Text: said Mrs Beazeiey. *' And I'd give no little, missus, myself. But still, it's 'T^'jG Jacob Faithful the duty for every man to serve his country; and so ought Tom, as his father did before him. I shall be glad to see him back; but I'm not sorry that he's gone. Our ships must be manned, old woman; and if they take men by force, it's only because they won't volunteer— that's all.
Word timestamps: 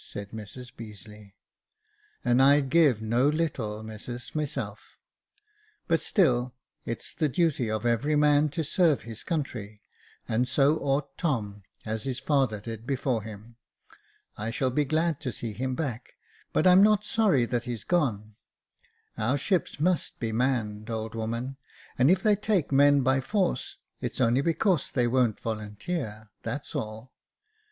said 0.03 0.31
Mrs 0.31 0.73
Beazeiey. 0.75 1.35
*' 1.79 2.25
And 2.25 2.41
I'd 2.41 2.71
give 2.71 3.03
no 3.03 3.29
little, 3.29 3.83
missus, 3.83 4.33
myself. 4.33 4.97
But 5.87 6.01
still, 6.01 6.55
it's 6.85 7.13
'T^'jG 7.13 7.13
Jacob 7.13 7.13
Faithful 7.13 7.19
the 7.19 7.29
duty 7.29 7.67
for 7.83 7.87
every 7.87 8.15
man 8.15 8.49
to 8.49 8.63
serve 8.63 9.03
his 9.03 9.21
country; 9.21 9.83
and 10.27 10.47
so 10.47 10.79
ought 10.79 11.15
Tom, 11.19 11.61
as 11.85 12.05
his 12.05 12.19
father 12.19 12.59
did 12.59 12.87
before 12.87 13.21
him. 13.21 13.57
I 14.39 14.49
shall 14.49 14.71
be 14.71 14.85
glad 14.85 15.21
to 15.21 15.31
see 15.31 15.53
him 15.53 15.75
back; 15.75 16.15
but 16.51 16.65
I'm 16.65 16.81
not 16.81 17.05
sorry 17.05 17.45
that 17.45 17.65
he's 17.65 17.83
gone. 17.83 18.33
Our 19.19 19.37
ships 19.37 19.79
must 19.79 20.19
be 20.19 20.31
manned, 20.31 20.89
old 20.89 21.13
woman; 21.13 21.57
and 21.99 22.09
if 22.09 22.23
they 22.23 22.35
take 22.35 22.71
men 22.71 23.01
by 23.01 23.21
force, 23.21 23.77
it's 23.99 24.19
only 24.19 24.41
because 24.41 24.89
they 24.89 25.05
won't 25.05 25.39
volunteer— 25.39 26.29
that's 26.41 26.73
all. 26.73 27.13